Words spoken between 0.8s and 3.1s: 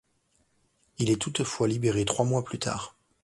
Il est toutefois libéré trois mois plus tard.